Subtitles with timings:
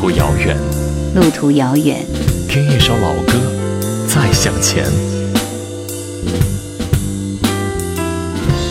[0.00, 0.56] 途遥远，
[1.12, 2.06] 路途遥远，
[2.48, 3.32] 听一首老歌，
[4.06, 4.84] 再向前。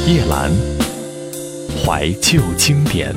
[0.08, 0.50] 叶兰，
[1.84, 3.14] 怀旧经典。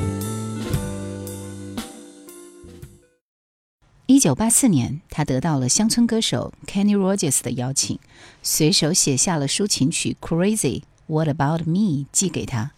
[4.07, 7.97] 一九八四年，他得到了乡村歌手 Kenny Rogers 的邀请，
[8.43, 12.71] 随手写下了抒情曲《Crazy What About Me》寄给他。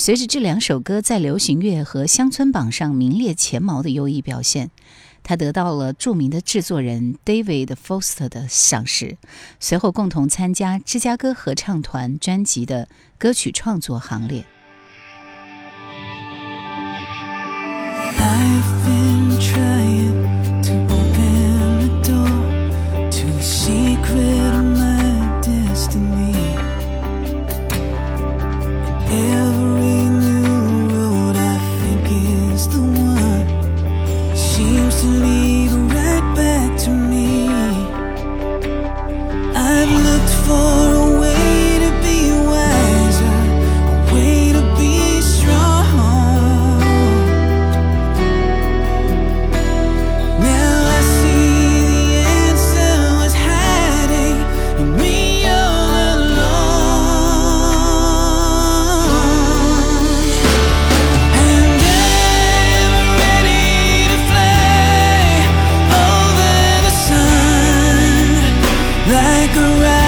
[0.00, 4.70] 随着这两首歌在流行乐和乡村榜上名列前茅的优异表现，
[5.22, 9.18] 他得到了著名的制作人 David Foster 的赏识。
[9.60, 14.46] 随后，共同参加芝加哥合唱团专辑的歌曲创作行列。
[69.50, 69.99] stick around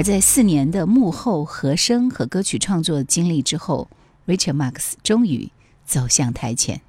[0.00, 3.86] 而在四年的幕后和声和歌曲创作经历之后
[4.26, 5.50] ，Richard Marx 终于
[5.84, 6.80] 走向台前。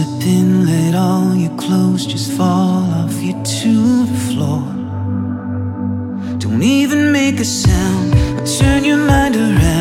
[0.00, 4.62] Slip in, let all your clothes just fall off you to the floor.
[6.38, 8.14] Don't even make a sound,
[8.46, 9.79] turn your mind around.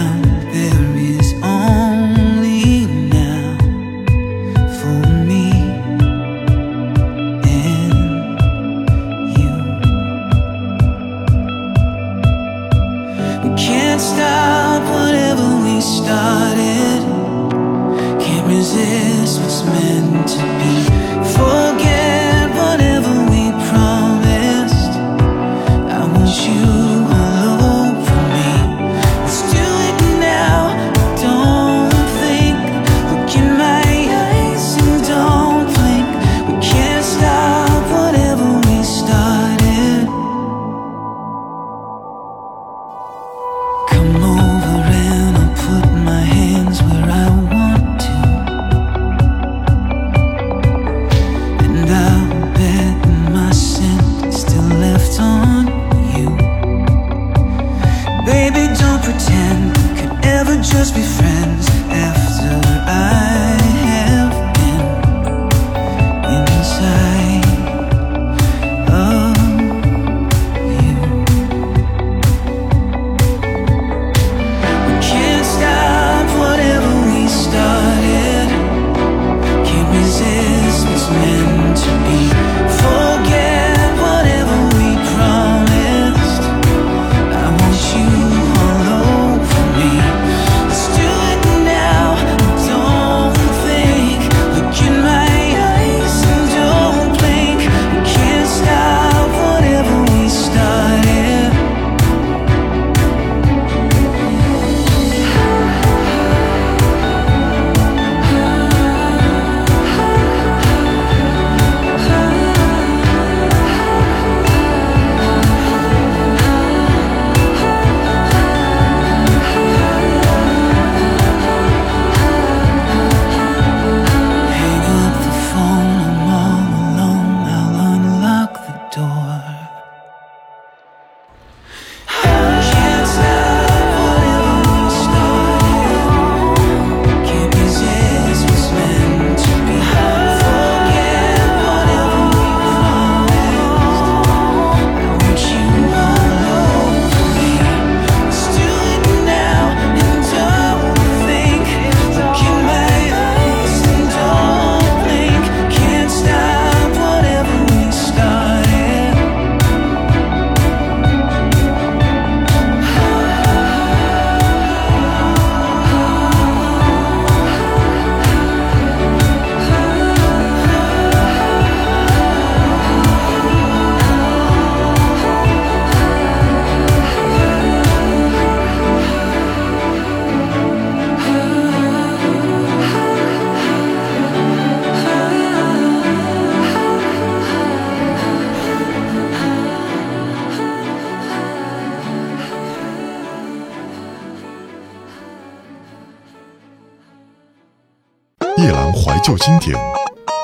[199.42, 199.74] 经典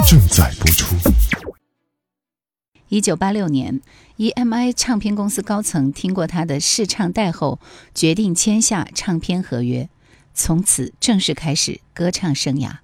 [0.08, 0.96] 正在播出。
[2.88, 3.82] 一九八六年
[4.18, 7.60] ，EMI 唱片公司高层听过他的试唱带后，
[7.94, 9.90] 决定签下唱片合约，
[10.34, 12.78] 从此正式开始歌唱生涯。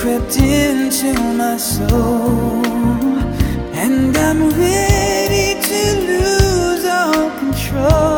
[0.00, 2.64] crept into my soul.
[3.74, 8.09] And I'm ready to lose all control.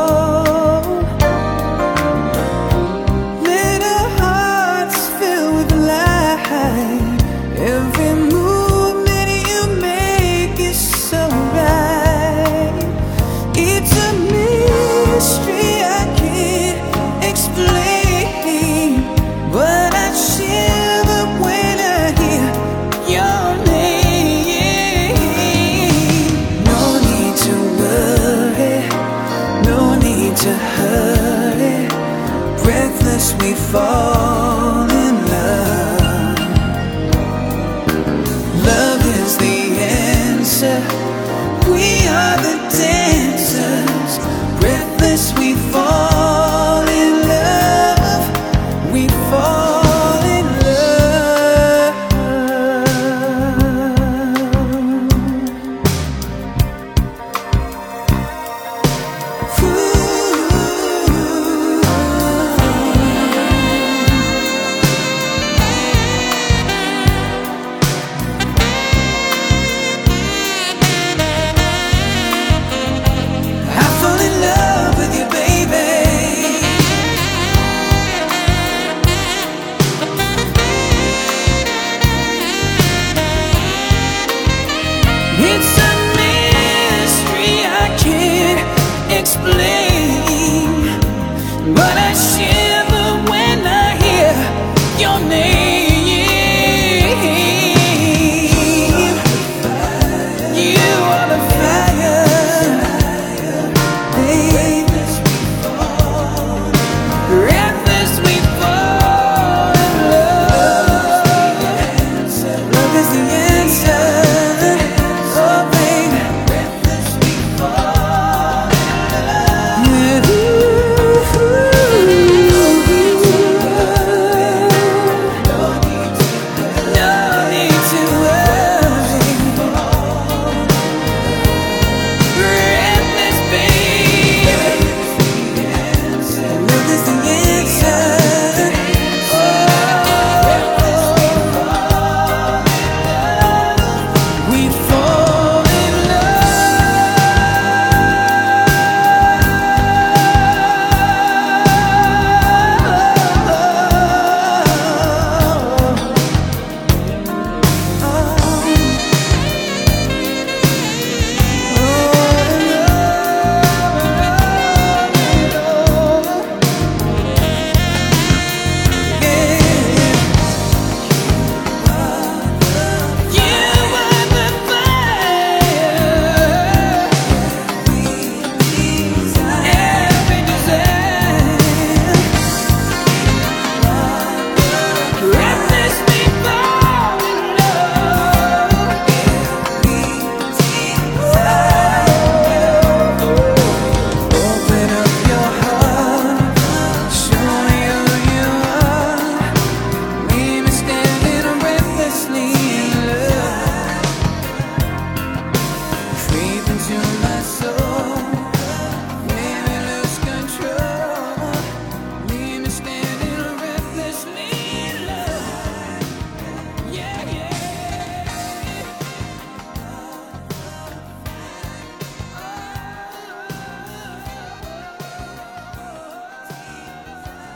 [89.22, 89.91] Explain,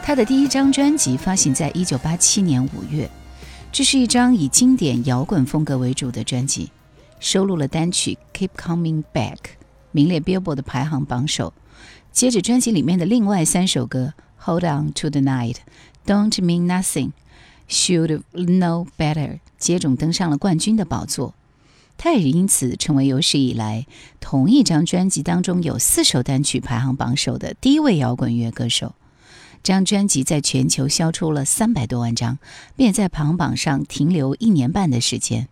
[0.07, 3.11] 他的第一张专辑发行在1987年5月，
[3.73, 6.71] 这是一张以经典摇滚风格为主的专辑，
[7.19, 9.35] 收录了单曲《Keep Coming Back》，
[9.91, 11.53] 名列 Billboard 的排行榜首。
[12.13, 14.15] 接着，专辑里面的另外三首歌
[14.47, 15.55] 《Hold On to the Night》、
[16.07, 17.11] 《Don't Mean Nothing》、
[17.69, 21.35] 《Should Know Better》接踵登上了冠军的宝座。
[21.99, 23.89] 他也因此成为有史以来
[24.21, 28.95] 同一张专辑当中有四首单曲排行榜首的第一位摇滚乐歌手。
[29.67, 32.39] 这张专辑在全球销出了三百多万张，
[32.77, 35.49] 便在排行榜上停留一年半的时间。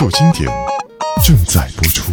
[0.00, 0.48] 旧经典
[1.22, 2.10] 正在播出。